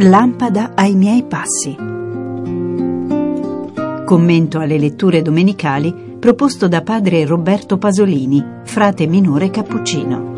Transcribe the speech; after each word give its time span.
Lampada 0.00 0.74
ai 0.76 0.94
miei 0.94 1.24
passi. 1.24 1.74
Commento 4.04 4.60
alle 4.60 4.78
letture 4.78 5.22
domenicali 5.22 5.92
proposto 6.20 6.68
da 6.68 6.82
padre 6.82 7.26
Roberto 7.26 7.78
Pasolini, 7.78 8.60
frate 8.62 9.08
minore 9.08 9.50
cappuccino. 9.50 10.36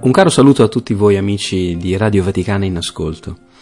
Un 0.00 0.10
caro 0.10 0.28
saluto 0.28 0.62
a 0.62 0.68
tutti 0.68 0.92
voi 0.92 1.16
amici 1.16 1.78
di 1.78 1.96
Radio 1.96 2.22
Vaticana 2.22 2.66
in 2.66 2.76
ascolto. 2.76 3.52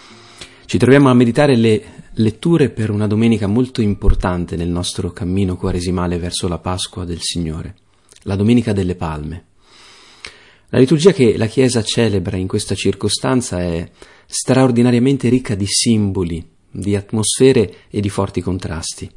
Ci 0.72 0.78
troviamo 0.78 1.10
a 1.10 1.12
meditare 1.12 1.54
le 1.54 1.82
letture 2.14 2.70
per 2.70 2.88
una 2.88 3.06
domenica 3.06 3.46
molto 3.46 3.82
importante 3.82 4.56
nel 4.56 4.70
nostro 4.70 5.10
cammino 5.10 5.54
quaresimale 5.54 6.16
verso 6.16 6.48
la 6.48 6.56
Pasqua 6.56 7.04
del 7.04 7.18
Signore, 7.20 7.76
la 8.22 8.36
Domenica 8.36 8.72
delle 8.72 8.94
Palme. 8.94 9.44
La 10.70 10.78
liturgia 10.78 11.12
che 11.12 11.36
la 11.36 11.44
Chiesa 11.44 11.82
celebra 11.82 12.38
in 12.38 12.46
questa 12.46 12.74
circostanza 12.74 13.60
è 13.60 13.86
straordinariamente 14.24 15.28
ricca 15.28 15.54
di 15.54 15.66
simboli, 15.66 16.42
di 16.70 16.96
atmosfere 16.96 17.74
e 17.90 18.00
di 18.00 18.08
forti 18.08 18.40
contrasti. 18.40 19.10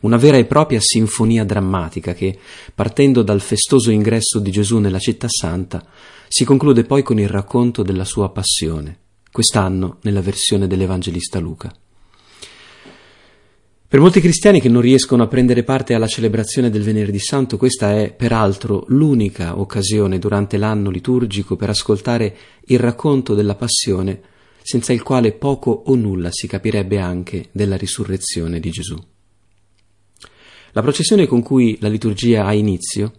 Una 0.00 0.16
vera 0.16 0.38
e 0.38 0.44
propria 0.46 0.80
sinfonia 0.80 1.44
drammatica 1.44 2.14
che, 2.14 2.36
partendo 2.74 3.22
dal 3.22 3.40
festoso 3.40 3.92
ingresso 3.92 4.40
di 4.40 4.50
Gesù 4.50 4.78
nella 4.78 4.98
città 4.98 5.28
santa, 5.28 5.86
si 6.26 6.44
conclude 6.44 6.82
poi 6.82 7.04
con 7.04 7.20
il 7.20 7.28
racconto 7.28 7.84
della 7.84 8.04
sua 8.04 8.30
passione, 8.30 9.04
quest'anno 9.36 9.98
nella 10.00 10.22
versione 10.22 10.66
dell'Evangelista 10.66 11.38
Luca. 11.38 11.70
Per 13.86 14.00
molti 14.00 14.18
cristiani 14.18 14.62
che 14.62 14.70
non 14.70 14.80
riescono 14.80 15.22
a 15.22 15.26
prendere 15.26 15.62
parte 15.62 15.92
alla 15.92 16.06
celebrazione 16.06 16.70
del 16.70 16.82
Venerdì 16.82 17.18
Santo, 17.18 17.58
questa 17.58 17.92
è 17.98 18.14
peraltro 18.14 18.86
l'unica 18.88 19.58
occasione 19.60 20.18
durante 20.18 20.56
l'anno 20.56 20.88
liturgico 20.88 21.54
per 21.54 21.68
ascoltare 21.68 22.34
il 22.68 22.78
racconto 22.78 23.34
della 23.34 23.56
passione, 23.56 24.22
senza 24.62 24.94
il 24.94 25.02
quale 25.02 25.32
poco 25.32 25.70
o 25.70 25.94
nulla 25.96 26.30
si 26.32 26.46
capirebbe 26.46 26.98
anche 26.98 27.48
della 27.52 27.76
risurrezione 27.76 28.58
di 28.58 28.70
Gesù. 28.70 28.96
La 30.72 30.80
processione 30.80 31.26
con 31.26 31.42
cui 31.42 31.76
la 31.80 31.88
liturgia 31.88 32.46
ha 32.46 32.54
inizio 32.54 33.12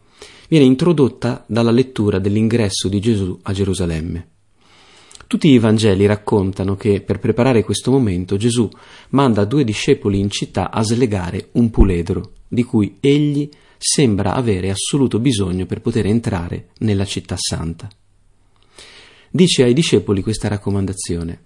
viene 0.50 0.66
introdotta 0.66 1.46
dalla 1.48 1.70
lettura 1.70 2.18
dell'ingresso 2.18 2.88
di 2.88 3.00
Gesù 3.00 3.38
a 3.44 3.54
Gerusalemme. 3.54 4.30
Tutti 5.28 5.50
i 5.50 5.60
Vangeli 5.60 6.06
raccontano 6.06 6.78
che 6.78 7.02
per 7.02 7.20
preparare 7.20 7.62
questo 7.62 7.92
momento 7.92 8.38
Gesù 8.38 8.70
manda 9.10 9.44
due 9.44 9.66
discepoli 9.66 10.20
in 10.20 10.30
città 10.30 10.72
a 10.72 10.82
slegare 10.84 11.50
un 11.54 11.70
puledro 11.70 12.32
di 12.48 12.64
cui 12.64 12.96
egli 13.02 13.50
sembra 13.78 14.36
avere 14.36 14.70
assoluto 14.70 15.20
bisogno 15.20 15.66
per 15.66 15.82
poter 15.82 16.06
entrare 16.06 16.70
nella 16.80 17.04
città 17.04 17.36
santa. 17.38 17.90
Dice 19.30 19.64
ai 19.64 19.74
discepoli 19.74 20.22
questa 20.22 20.48
raccomandazione 20.48 21.42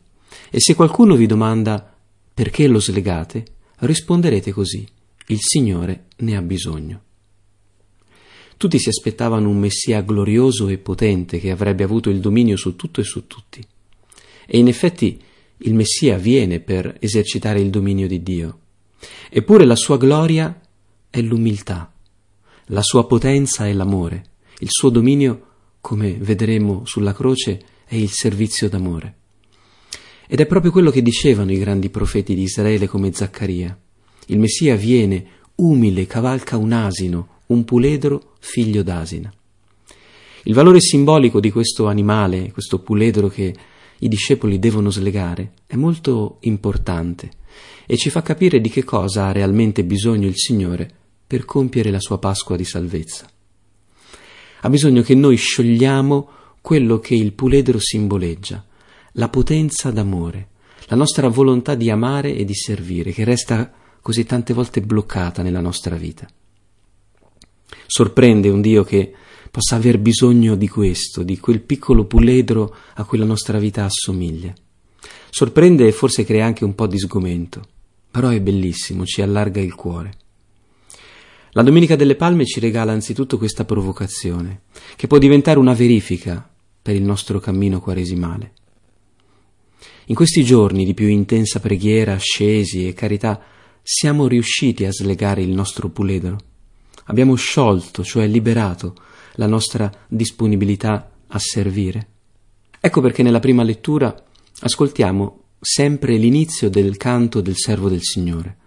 e 0.52 0.59
se 0.59 0.75
qualcuno 0.75 1.15
vi 1.15 1.25
domanda 1.25 1.91
perché 2.33 2.67
lo 2.67 2.79
slegate, 2.79 3.45
risponderete 3.79 4.52
così 4.52 4.87
il 5.27 5.39
Signore 5.39 6.05
ne 6.17 6.37
ha 6.37 6.41
bisogno. 6.41 7.02
Tutti 8.62 8.78
si 8.78 8.90
aspettavano 8.90 9.50
un 9.50 9.58
Messia 9.58 10.02
glorioso 10.02 10.67
e 10.67 10.78
potente 10.78 11.40
che 11.40 11.50
avrebbe 11.50 11.84
avuto 11.84 12.12
il 12.12 12.20
dominio 12.20 12.56
su 12.58 12.76
tutto 12.76 13.02
e 13.02 13.04
su 13.04 13.26
tutti. 13.26 13.59
E 14.45 14.59
in 14.59 14.67
effetti 14.67 15.20
il 15.58 15.73
Messia 15.73 16.20
viene 16.20 16.59
per 16.59 16.95
esercitare 17.00 17.59
il 17.59 17.71
dominio 17.71 18.05
di 18.05 18.21
Dio. 18.21 18.60
Eppure 19.32 19.66
la 19.66 19.76
sua 19.76 19.98
gloria 19.98 20.61
è 21.10 21.21
l'umiltà, 21.21 21.92
la 22.66 22.83
sua 22.83 23.08
potenza 23.08 23.66
è 23.66 23.73
l'amore, 23.73 24.26
il 24.60 24.70
suo 24.70 24.89
dominio, 24.89 25.48
come 25.82 26.14
vedremo 26.20 26.86
sulla 26.86 27.16
croce, 27.16 27.64
è 27.88 27.95
il 27.95 28.11
servizio 28.11 28.70
d'amore. 28.70 29.16
Ed 30.27 30.39
è 30.39 30.45
proprio 30.45 30.71
quello 30.71 30.92
che 30.92 31.02
dicevano 31.02 31.52
i 31.52 31.58
grandi 31.58 31.89
profeti 31.89 32.36
di 32.36 32.44
Israele 32.44 32.86
come 32.86 33.11
Zaccaria. 33.11 33.76
Il 34.27 34.38
Messia 34.38 34.76
viene, 34.76 35.26
umile, 35.55 36.05
cavalca 36.05 36.58
un 36.58 36.73
asino, 36.73 37.30
un 37.52 37.66
puledro 37.66 38.36
figlio 38.39 38.82
d'asina. 38.82 39.32
Il 40.44 40.54
valore 40.54 40.80
simbolico 40.80 41.39
di 41.39 41.52
questo 41.52 41.88
animale, 41.88 42.52
questo 42.52 42.80
puledro 42.80 43.28
che 43.28 43.54
i 44.00 44.08
discepoli 44.08 44.58
devono 44.58 44.89
slegare, 44.89 45.52
è 45.67 45.76
molto 45.76 46.38
importante 46.42 47.30
e 47.86 47.98
ci 47.98 48.10
fa 48.10 48.22
capire 48.22 48.60
di 48.60 48.70
che 48.70 48.84
cosa 48.84 49.26
ha 49.26 49.32
realmente 49.32 49.84
bisogno 49.84 50.28
il 50.28 50.38
Signore 50.38 50.89
per 51.28 51.45
compiere 51.45 51.92
la 51.92 52.00
sua 52.00 52.17
Pasqua 52.17 52.56
di 52.56 52.66
salvezza. 52.66 53.30
Ha 54.62 54.70
bisogno 54.70 55.02
che 55.02 55.14
noi 55.14 55.36
sciogliamo 55.36 56.30
quello 56.62 57.00
che 57.00 57.16
il 57.16 57.33
puledro 57.33 57.80
simboleggia, 57.80 58.66
la 59.14 59.30
potenza 59.30 59.92
d'amore, 59.92 60.48
la 60.88 60.95
nostra 60.95 61.28
volontà 61.28 61.76
di 61.76 61.89
amare 61.89 62.36
e 62.36 62.45
di 62.45 62.56
servire, 62.56 63.12
che 63.12 63.23
resta 63.23 63.72
così 64.02 64.23
tante 64.23 64.54
volte 64.54 64.82
bloccata 64.82 65.42
nella 65.42 65.62
nostra 65.62 65.95
vita. 65.95 66.28
Sorprende 67.93 68.47
un 68.47 68.61
Dio 68.61 68.85
che 68.85 69.11
possa 69.52 69.75
aver 69.75 69.99
bisogno 69.99 70.55
di 70.55 70.69
questo, 70.69 71.23
di 71.23 71.37
quel 71.39 71.59
piccolo 71.59 72.05
puledro 72.05 72.73
a 72.93 73.03
cui 73.03 73.17
la 73.17 73.25
nostra 73.25 73.59
vita 73.59 73.83
assomiglia. 73.83 74.53
Sorprende 75.29 75.85
e 75.85 75.91
forse 75.91 76.23
crea 76.23 76.45
anche 76.45 76.63
un 76.63 76.73
po' 76.73 76.87
di 76.87 76.97
sgomento, 76.97 77.61
però 78.09 78.29
è 78.29 78.39
bellissimo, 78.39 79.05
ci 79.05 79.21
allarga 79.21 79.59
il 79.59 79.75
cuore. 79.75 80.13
La 81.49 81.63
Domenica 81.63 81.97
delle 81.97 82.15
Palme 82.15 82.45
ci 82.45 82.61
regala 82.61 82.93
anzitutto 82.93 83.37
questa 83.37 83.65
provocazione, 83.65 84.61
che 84.95 85.08
può 85.08 85.17
diventare 85.17 85.59
una 85.59 85.73
verifica 85.73 86.49
per 86.81 86.95
il 86.95 87.03
nostro 87.03 87.41
cammino 87.41 87.81
quaresimale. 87.81 88.53
In 90.05 90.15
questi 90.15 90.45
giorni 90.45 90.85
di 90.85 90.93
più 90.93 91.08
intensa 91.08 91.59
preghiera, 91.59 92.13
ascesi 92.13 92.87
e 92.87 92.93
carità, 92.93 93.41
siamo 93.83 94.27
riusciti 94.27 94.85
a 94.85 94.93
slegare 94.93 95.41
il 95.41 95.49
nostro 95.49 95.89
puledro 95.89 96.51
abbiamo 97.11 97.36
sciolto, 97.36 98.05
cioè 98.05 98.26
liberato, 98.26 98.95
la 99.36 99.45
nostra 99.45 99.92
disponibilità 100.08 101.11
a 101.27 101.39
servire. 101.39 102.08
Ecco 102.80 103.02
perché 103.02 103.22
nella 103.22 103.42
prima 103.42 103.64
lettura 103.64 104.16
ascoltiamo 104.61 105.39
sempre 105.60 106.16
l'inizio 106.16 106.70
del 106.70 106.95
canto 106.95 107.42
del 107.42 107.58
servo 107.58 107.89
del 107.89 108.02
Signore, 108.02 108.58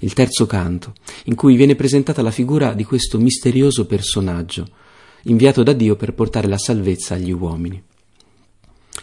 il 0.00 0.12
terzo 0.12 0.44
canto, 0.44 0.94
in 1.26 1.36
cui 1.36 1.54
viene 1.54 1.76
presentata 1.76 2.20
la 2.20 2.32
figura 2.32 2.74
di 2.74 2.82
questo 2.82 3.18
misterioso 3.18 3.86
personaggio, 3.86 4.66
inviato 5.22 5.62
da 5.62 5.72
Dio 5.72 5.94
per 5.94 6.14
portare 6.14 6.48
la 6.48 6.58
salvezza 6.58 7.14
agli 7.14 7.30
uomini. 7.30 7.80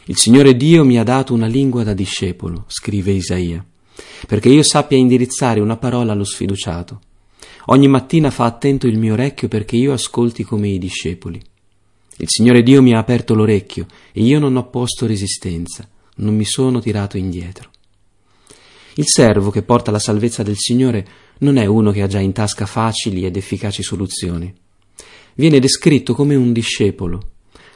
Il 0.06 0.18
Signore 0.18 0.57
Dio 0.57 0.84
mi 0.84 1.00
ha 1.00 1.03
dato 1.03 1.34
una 1.34 1.47
lingua 1.47 1.84
da 1.84 1.94
discepolo, 1.94 2.66
scrive 2.68 3.12
Isaia, 3.12 3.66
perché 4.28 4.50
io 4.50 4.63
sappia 4.63 4.97
indirizzare 4.97 5.62
una 5.62 5.78
parola 5.78 6.12
allo 6.12 6.25
sfiduciato 6.25 7.00
Ogni 7.66 7.88
mattina 7.88 8.31
fa 8.31 8.45
attento 8.45 8.88
il 8.88 8.97
mio 8.97 9.13
orecchio 9.13 9.47
perché 9.47 9.75
io 9.75 9.94
ascolti 9.94 10.44
come 10.44 10.69
i 10.69 10.79
discepoli. 10.79 11.39
Il 12.17 12.27
Signore 12.27 12.63
Dio 12.63 12.81
mi 12.81 12.94
ha 12.94 12.99
aperto 12.99 13.33
l'orecchio 13.33 13.85
e 14.11 14.22
io 14.23 14.39
non 14.39 14.55
ho 14.55 14.69
posto 14.69 15.05
resistenza, 15.05 15.88
non 16.17 16.35
mi 16.35 16.45
sono 16.45 16.79
tirato 16.79 17.17
indietro. 17.17 17.69
Il 18.95 19.05
servo 19.07 19.51
che 19.51 19.63
porta 19.63 19.91
la 19.91 20.00
salvezza 20.00 20.44
del 20.44 20.57
Signore 20.57 21.07
non 21.39 21.57
è 21.57 21.66
uno 21.66 21.91
che 21.91 22.01
ha 22.01 22.07
già 22.07 22.19
in 22.19 22.33
tasca 22.33 22.66
facili 22.66 23.25
ed 23.25 23.38
efficaci 23.38 23.81
soluzioni. 23.83 24.53
Viene 25.35 25.59
descritto 25.59 26.13
come 26.13 26.35
un 26.35 26.51
discepolo, 26.51 27.29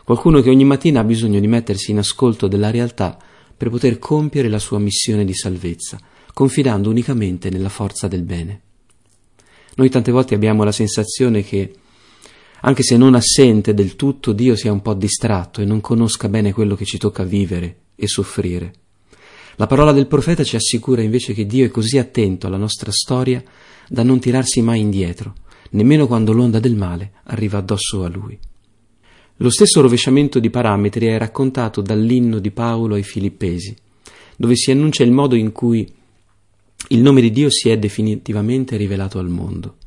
qualcuno 0.04 0.42
che 0.42 0.50
ogni 0.50 0.65
mattina 0.65 1.00
ha 1.00 1.06
bisogno 1.06 1.39
di 1.39 1.48
mettersi 1.48 1.92
in 1.92 2.00
ascolto 2.00 2.48
della 2.48 2.69
realtà 2.69 3.18
per 3.56 3.69
poter 3.69 3.98
compiere 3.98 4.50
la 4.50 4.60
sua 4.60 4.77
missione 4.77 5.24
di 5.24 5.33
salvezza, 5.33 6.00
confidando 6.33 6.89
unicamente 6.89 7.50
nella 7.50 7.69
forza 7.69 8.07
del 8.07 8.24
bene. 8.24 8.62
Noi 9.75 9.89
tante 9.89 10.12
volte 10.12 10.36
abbiamo 10.36 10.63
la 10.63 10.72
sensazione 10.72 11.44
che, 11.44 11.74
anche 12.62 12.83
se 12.83 12.98
non 12.98 13.13
assente 13.13 13.74
del 13.74 13.95
tutto, 13.95 14.31
Dio 14.31 14.56
sia 14.56 14.72
un 14.72 14.81
po' 14.81 14.94
distratto 14.94 15.62
e 15.62 15.66
non 15.66 15.81
conosca 15.81 16.30
bene 16.30 16.54
quello 16.54 16.75
che 16.75 16.86
ci 16.86 16.98
tocca 16.98 17.24
vivere 17.24 17.77
e 17.95 18.07
soffrire. 18.07 18.74
La 19.57 19.68
parola 19.68 19.92
del 19.92 20.07
profeta 20.07 20.44
ci 20.44 20.56
assicura 20.56 21.01
invece 21.01 21.33
che 21.33 21.45
Dio 21.45 21.66
è 21.66 21.69
così 21.69 21.98
attento 21.98 22.48
alla 22.48 22.57
nostra 22.57 22.92
storia 22.92 23.44
da 23.88 24.04
non 24.04 24.19
tirarsi 24.19 24.62
mai 24.62 24.80
indietro, 24.80 25.36
nemmeno 25.72 26.07
quando 26.07 26.33
l'onda 26.33 26.60
del 26.60 26.75
male 26.75 27.12
arriva 27.25 27.57
addosso 27.57 28.04
a 28.04 28.10
lui. 28.10 28.38
Lo 29.38 29.50
stesso 29.50 29.81
rovesciamento 29.81 30.39
di 30.39 30.50
parametri 30.50 31.07
è 31.07 31.18
raccontato 31.18 31.81
dall'inno 31.81 32.39
di 32.39 32.51
Paolo 32.51 32.95
ai 32.95 33.04
Filippesi, 33.04 33.75
dove 34.38 34.56
si 34.56 34.72
annuncia 34.72 35.04
il 35.04 35.12
modo 35.12 35.36
in 35.36 35.51
cui 35.51 35.89
il 36.90 37.02
nome 37.02 37.22
di 37.22 37.32
Dio 37.32 37.50
si 37.50 37.70
è 37.70 37.78
definitivamente 37.78 38.78
rivelato 38.78 39.20
al 39.20 39.30
mondo. 39.30 39.78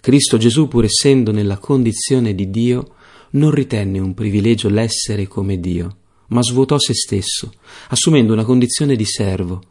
Cristo 0.00 0.36
Gesù, 0.36 0.68
pur 0.68 0.84
essendo 0.84 1.30
nella 1.32 1.58
condizione 1.58 2.34
di 2.34 2.50
Dio, 2.50 2.94
non 3.32 3.50
ritenne 3.50 3.98
un 3.98 4.14
privilegio 4.14 4.68
l'essere 4.68 5.26
come 5.26 5.60
Dio, 5.60 5.96
ma 6.28 6.42
svuotò 6.42 6.78
se 6.78 6.94
stesso, 6.94 7.52
assumendo 7.88 8.32
una 8.32 8.44
condizione 8.44 8.96
di 8.96 9.04
servo, 9.04 9.62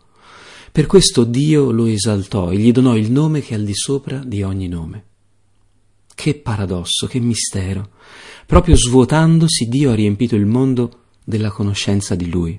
Per 0.72 0.86
questo 0.86 1.26
Dio 1.26 1.70
lo 1.70 1.86
esaltò 1.86 2.50
e 2.50 2.56
gli 2.56 2.72
donò 2.72 2.96
il 2.96 3.12
nome 3.12 3.42
che 3.42 3.56
è 3.56 3.58
al 3.58 3.66
di 3.66 3.76
sopra 3.76 4.22
di 4.24 4.42
ogni 4.42 4.70
nome. 4.70 5.04
Che 6.16 6.36
paradosso, 6.36 7.08
che 7.08 7.20
mistero. 7.20 7.90
Proprio 8.46 8.78
svuotandosi 8.78 9.68
Dio 9.68 9.92
ha 9.92 9.96
riempito 9.96 10.38
il 10.38 10.46
mondo 10.46 11.00
della 11.26 11.52
conoscenza 11.52 12.16
di 12.16 12.30
Lui. 12.30 12.58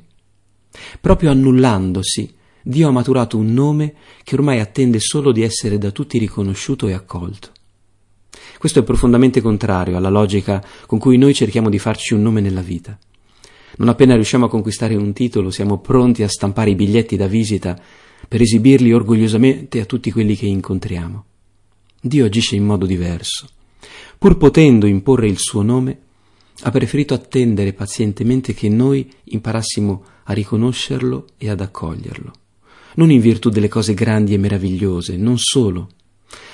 Proprio 1.01 1.31
annullandosi, 1.31 2.35
Dio 2.63 2.89
ha 2.89 2.93
maturato 2.93 3.37
un 3.37 3.53
nome 3.53 3.95
che 4.23 4.35
ormai 4.35 4.61
attende 4.61 5.01
solo 5.01 5.33
di 5.33 5.43
essere 5.43 5.79
da 5.79 5.91
tutti 5.91 6.19
riconosciuto 6.19 6.89
e 6.89 6.93
accolto. 6.93 7.51
Questo 8.59 8.79
è 8.79 8.83
profondamente 8.83 9.41
contrario 9.41 9.97
alla 9.97 10.09
logica 10.09 10.65
con 10.87 10.99
cui 10.99 11.17
noi 11.19 11.35
cerchiamo 11.35 11.69
di 11.69 11.79
farci 11.79 12.15
un 12.15 12.23
nome 12.23 12.41
nella 12.41 12.61
vita. 12.61 12.97
Non 13.77 13.89
appena 13.89 14.15
riusciamo 14.15 14.47
a 14.47 14.51
conquistare 14.51 14.95
un 14.95 15.13
titolo, 15.13 15.51
siamo 15.51 15.79
pronti 15.79 16.23
a 16.23 16.29
stampare 16.29 16.71
i 16.71 16.75
biglietti 16.75 17.17
da 17.17 17.27
visita 17.27 17.81
per 18.29 18.41
esibirli 18.41 18.93
orgogliosamente 18.93 19.81
a 19.81 19.85
tutti 19.85 20.13
quelli 20.13 20.37
che 20.37 20.47
incontriamo. 20.47 21.25
Dio 22.01 22.25
agisce 22.25 22.57
in 22.57 22.65
modo 22.65 22.87
diverso. 22.87 23.49
Pur 24.19 24.37
potendo 24.37 24.87
imporre 24.87 25.27
il 25.27 25.39
suo 25.39 25.63
nome, 25.63 25.99
ha 26.63 26.71
preferito 26.71 27.15
attendere 27.15 27.73
pazientemente 27.73 28.55
che 28.55 28.69
noi 28.69 29.11
imparassimo 29.25 30.05
a 30.25 30.33
riconoscerlo 30.33 31.27
e 31.37 31.51
ad 31.51 31.61
accoglierlo, 31.61 32.33
non 32.95 33.11
in 33.11 33.21
virtù 33.21 33.49
delle 33.49 33.69
cose 33.69 33.95
grandi 33.95 34.35
e 34.35 34.39
meravigliose, 34.39 35.17
non 35.17 35.39
solo, 35.39 35.89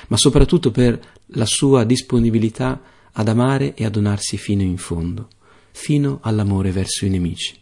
ma 0.08 0.16
soprattutto 0.16 0.70
per 0.70 1.00
la 1.32 1.46
sua 1.46 1.84
disponibilità 1.84 2.80
ad 3.12 3.28
amare 3.28 3.74
e 3.74 3.84
a 3.84 3.90
donarsi 3.90 4.36
fino 4.36 4.62
in 4.62 4.76
fondo, 4.76 5.28
fino 5.72 6.18
all'amore 6.22 6.70
verso 6.70 7.04
i 7.04 7.10
nemici. 7.10 7.60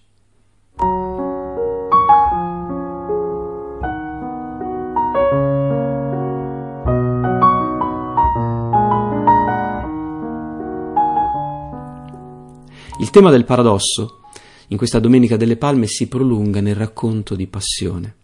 Il 12.99 13.11
tema 13.11 13.31
del 13.31 13.45
paradosso 13.45 14.21
in 14.69 14.77
questa 14.77 14.99
Domenica 14.99 15.37
delle 15.37 15.57
Palme 15.57 15.87
si 15.87 16.09
prolunga 16.09 16.61
nel 16.61 16.75
racconto 16.75 17.35
di 17.35 17.47
passione, 17.47 18.15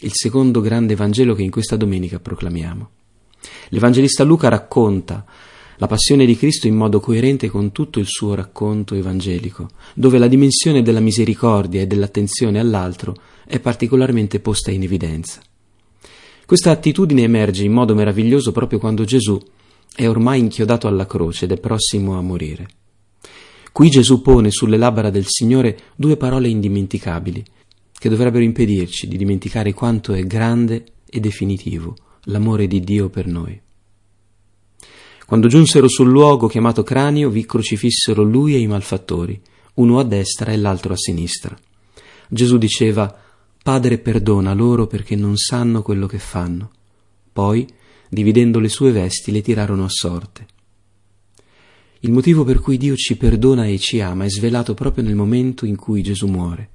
il 0.00 0.10
secondo 0.12 0.60
grande 0.60 0.94
Vangelo 0.94 1.34
che 1.34 1.42
in 1.42 1.50
questa 1.50 1.76
domenica 1.76 2.20
proclamiamo. 2.20 2.90
L'Evangelista 3.68 4.24
Luca 4.24 4.48
racconta 4.48 5.24
la 5.76 5.86
passione 5.86 6.26
di 6.26 6.36
Cristo 6.36 6.66
in 6.66 6.74
modo 6.74 7.00
coerente 7.00 7.48
con 7.48 7.72
tutto 7.72 8.00
il 8.00 8.06
suo 8.06 8.34
racconto 8.34 8.94
evangelico, 8.94 9.70
dove 9.94 10.18
la 10.18 10.26
dimensione 10.26 10.82
della 10.82 11.00
misericordia 11.00 11.80
e 11.80 11.86
dell'attenzione 11.86 12.58
all'altro 12.58 13.16
è 13.46 13.60
particolarmente 13.60 14.40
posta 14.40 14.70
in 14.70 14.82
evidenza. 14.82 15.40
Questa 16.44 16.70
attitudine 16.70 17.22
emerge 17.22 17.64
in 17.64 17.72
modo 17.72 17.94
meraviglioso 17.94 18.52
proprio 18.52 18.78
quando 18.78 19.04
Gesù 19.04 19.40
è 19.94 20.06
ormai 20.06 20.40
inchiodato 20.40 20.86
alla 20.86 21.06
croce 21.06 21.46
ed 21.46 21.52
è 21.52 21.58
prossimo 21.58 22.18
a 22.18 22.20
morire. 22.20 22.68
Qui 23.72 23.88
Gesù 23.88 24.20
pone 24.20 24.50
sulle 24.50 24.76
labbra 24.76 25.10
del 25.10 25.26
Signore 25.26 25.78
due 25.96 26.16
parole 26.16 26.48
indimenticabili, 26.48 27.42
che 28.00 28.08
dovrebbero 28.08 28.42
impedirci 28.42 29.06
di 29.06 29.18
dimenticare 29.18 29.74
quanto 29.74 30.14
è 30.14 30.22
grande 30.22 30.86
e 31.04 31.20
definitivo 31.20 31.94
l'amore 32.24 32.66
di 32.66 32.80
Dio 32.80 33.10
per 33.10 33.26
noi. 33.26 33.60
Quando 35.26 35.48
giunsero 35.48 35.86
sul 35.86 36.08
luogo 36.08 36.48
chiamato 36.48 36.82
cranio, 36.82 37.28
vi 37.28 37.44
crocifissero 37.44 38.22
lui 38.22 38.54
e 38.54 38.58
i 38.58 38.66
malfattori, 38.66 39.38
uno 39.74 39.98
a 39.98 40.04
destra 40.04 40.50
e 40.50 40.56
l'altro 40.56 40.94
a 40.94 40.96
sinistra. 40.96 41.54
Gesù 42.26 42.56
diceva, 42.56 43.14
Padre 43.62 43.98
perdona 43.98 44.54
loro 44.54 44.86
perché 44.86 45.14
non 45.14 45.36
sanno 45.36 45.82
quello 45.82 46.06
che 46.06 46.18
fanno. 46.18 46.70
Poi, 47.30 47.68
dividendo 48.08 48.60
le 48.60 48.70
sue 48.70 48.92
vesti, 48.92 49.30
le 49.30 49.42
tirarono 49.42 49.84
a 49.84 49.90
sorte. 49.90 50.46
Il 52.00 52.12
motivo 52.12 52.44
per 52.44 52.60
cui 52.60 52.78
Dio 52.78 52.96
ci 52.96 53.18
perdona 53.18 53.66
e 53.66 53.78
ci 53.78 54.00
ama 54.00 54.24
è 54.24 54.30
svelato 54.30 54.72
proprio 54.72 55.04
nel 55.04 55.14
momento 55.14 55.66
in 55.66 55.76
cui 55.76 56.02
Gesù 56.02 56.28
muore. 56.28 56.70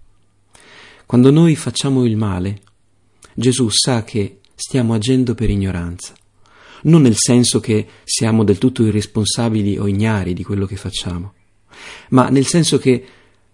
Quando 1.06 1.32
noi 1.32 1.56
facciamo 1.56 2.04
il 2.06 2.18
male, 2.18 2.62
Gesù 3.34 3.70
sa 3.70 4.04
che 4.04 4.40
stiamo 4.56 4.94
agendo 4.94 5.36
per 5.36 5.50
ignoranza, 5.50 6.14
non 6.84 7.02
nel 7.02 7.16
senso 7.18 7.60
che 7.60 7.86
siamo 8.04 8.44
del 8.44 8.58
tutto 8.58 8.84
irresponsabili 8.84 9.78
o 9.78 9.88
ignari 9.88 10.34
di 10.34 10.44
quello 10.44 10.66
che 10.66 10.78
facciamo, 10.78 11.34
ma 12.10 12.30
nel 12.30 12.46
senso 12.46 12.78
che 12.78 13.06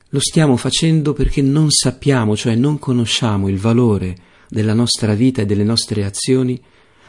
lo 0.07 0.19
stiamo 0.19 0.57
facendo 0.57 1.13
perché 1.13 1.41
non 1.41 1.69
sappiamo, 1.69 2.35
cioè 2.35 2.55
non 2.55 2.79
conosciamo 2.79 3.47
il 3.47 3.57
valore 3.57 4.15
della 4.49 4.73
nostra 4.73 5.13
vita 5.13 5.41
e 5.41 5.45
delle 5.45 5.63
nostre 5.63 6.03
azioni 6.03 6.61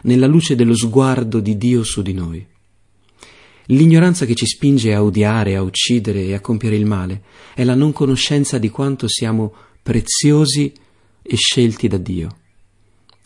nella 0.02 0.26
luce 0.26 0.54
dello 0.54 0.76
sguardo 0.76 1.40
di 1.40 1.56
Dio 1.56 1.82
su 1.82 2.02
di 2.02 2.12
noi. 2.12 2.46
L'ignoranza 3.66 4.24
che 4.26 4.34
ci 4.34 4.46
spinge 4.46 4.92
a 4.92 5.02
odiare, 5.02 5.56
a 5.56 5.62
uccidere 5.62 6.24
e 6.24 6.34
a 6.34 6.40
compiere 6.40 6.76
il 6.76 6.86
male 6.86 7.22
è 7.54 7.64
la 7.64 7.74
non 7.74 7.92
conoscenza 7.92 8.58
di 8.58 8.70
quanto 8.70 9.08
siamo 9.08 9.52
preziosi 9.82 10.72
e 11.22 11.36
scelti 11.36 11.88
da 11.88 11.98
Dio. 11.98 12.36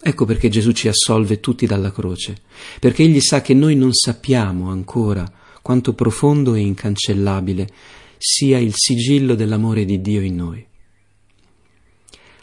Ecco 0.01 0.25
perché 0.25 0.49
Gesù 0.49 0.73
ci 0.73 0.89
assolve 0.89 1.41
tutti 1.41 1.67
dalla 1.67 1.91
croce, 1.91 2.37
perché 2.79 3.03
Egli 3.03 3.21
sa 3.21 3.43
che 3.43 3.55
noi 3.55 3.75
non 3.75 3.93
sappiamo 3.93 4.71
ancora 4.71 5.31
quanto 5.63 5.95
profondo 5.95 6.55
e 6.55 6.61
incancellabile 6.61 7.69
sia 8.19 8.59
il 8.59 8.73
sigillo 8.75 9.35
dell'amore 9.35 9.85
di 9.85 10.01
Dio 10.01 10.21
in 10.21 10.37
noi. 10.37 10.67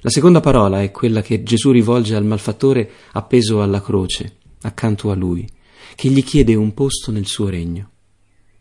La 0.02 0.10
seconda 0.10 0.42
parola 0.42 0.82
è 0.82 0.92
quella 0.92 1.22
che 1.22 1.44
Gesù 1.44 1.72
rivolge 1.72 2.16
al 2.16 2.26
malfattore 2.26 2.90
appeso 3.14 3.62
alla 3.62 3.82
croce, 3.82 4.38
accanto 4.62 5.10
a 5.12 5.16
lui 5.16 5.48
che 5.96 6.10
gli 6.10 6.24
chiede 6.24 6.56
un 6.56 6.74
posto 6.74 7.12
nel 7.12 7.26
suo 7.26 7.50
regno. 7.50 7.90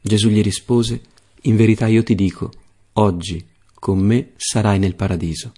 Gesù 0.00 0.28
gli 0.28 0.42
rispose, 0.42 1.00
In 1.42 1.56
verità 1.56 1.88
io 1.88 2.04
ti 2.04 2.14
dico, 2.14 2.52
oggi 2.94 3.44
con 3.82 3.98
me 3.98 4.34
sarai 4.36 4.78
nel 4.78 4.94
paradiso. 4.94 5.52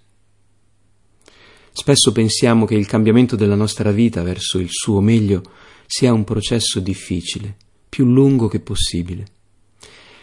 Spesso 1.71 2.11
pensiamo 2.11 2.65
che 2.65 2.73
il 2.73 2.87
cambiamento 2.87 3.35
della 3.35 3.53
nostra 3.53 3.91
vita 3.91 4.23
verso 4.23 4.57
il 4.57 4.69
suo 4.71 4.99
meglio 4.99 5.43
sia 5.85 6.11
un 6.11 6.23
processo 6.23 6.79
difficile, 6.79 7.55
più 7.87 8.03
lungo 8.05 8.47
che 8.47 8.61
possibile. 8.61 9.27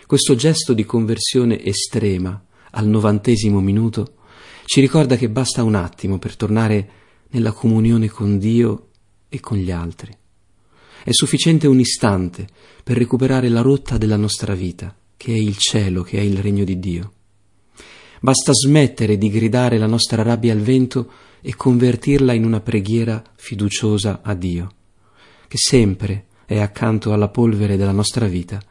Questo 0.04 0.34
gesto 0.34 0.72
di 0.72 0.84
conversione 0.84 1.62
estrema 1.62 2.44
al 2.72 2.88
novantesimo 2.88 3.60
minuto 3.60 4.14
ci 4.64 4.80
ricorda 4.80 5.14
che 5.14 5.30
basta 5.30 5.62
un 5.62 5.76
attimo 5.76 6.18
per 6.18 6.34
tornare 6.34 6.90
nella 7.28 7.52
comunione 7.52 8.08
con 8.08 8.36
Dio 8.36 8.88
e 9.28 9.38
con 9.38 9.58
gli 9.58 9.70
altri. 9.70 10.12
È 11.04 11.12
sufficiente 11.12 11.68
un 11.68 11.78
istante 11.78 12.48
per 12.82 12.96
recuperare 12.96 13.48
la 13.48 13.60
rotta 13.60 13.96
della 13.96 14.16
nostra 14.16 14.54
vita, 14.54 14.92
che 15.16 15.32
è 15.32 15.38
il 15.38 15.56
cielo, 15.56 16.02
che 16.02 16.18
è 16.18 16.22
il 16.22 16.38
regno 16.38 16.64
di 16.64 16.80
Dio. 16.80 17.12
Basta 18.22 18.52
smettere 18.52 19.18
di 19.18 19.28
gridare 19.30 19.78
la 19.78 19.88
nostra 19.88 20.22
rabbia 20.22 20.52
al 20.52 20.60
vento 20.60 21.10
e 21.40 21.56
convertirla 21.56 22.32
in 22.32 22.44
una 22.44 22.60
preghiera 22.60 23.20
fiduciosa 23.34 24.20
a 24.22 24.34
Dio, 24.34 24.70
che 25.48 25.56
sempre 25.58 26.26
è 26.46 26.60
accanto 26.60 27.12
alla 27.12 27.26
polvere 27.26 27.76
della 27.76 27.90
nostra 27.90 28.28
vita 28.28 28.62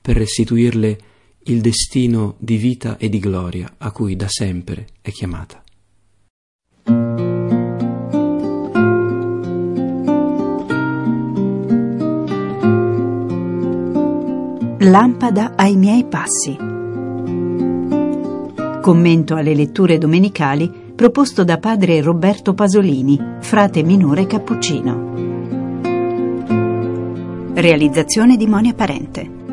per 0.00 0.16
restituirle 0.16 0.98
il 1.42 1.60
destino 1.60 2.36
di 2.38 2.56
vita 2.56 2.96
e 2.96 3.10
di 3.10 3.18
gloria 3.18 3.74
a 3.76 3.92
cui 3.92 4.16
da 4.16 4.26
sempre 4.26 4.86
è 5.02 5.10
chiamata. 5.10 5.62
Lampada 14.78 15.56
ai 15.56 15.76
miei 15.76 16.06
passi. 16.06 16.83
Commento 18.84 19.34
alle 19.34 19.54
letture 19.54 19.96
domenicali 19.96 20.70
proposto 20.94 21.42
da 21.42 21.56
padre 21.56 22.02
Roberto 22.02 22.52
Pasolini, 22.52 23.18
frate 23.40 23.82
minore 23.82 24.26
cappuccino. 24.26 25.12
Realizzazione 27.54 28.36
di 28.36 28.46
Monia 28.46 28.74
Parente. 28.74 29.43